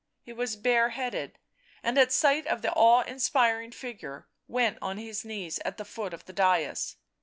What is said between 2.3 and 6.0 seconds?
of the awe inspiring figure, went on his knees at the